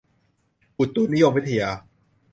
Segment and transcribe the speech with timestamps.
[0.77, 1.69] อุตุนิยมวิทยา